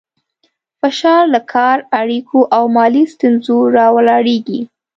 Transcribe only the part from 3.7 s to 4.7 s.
راولاړېږي.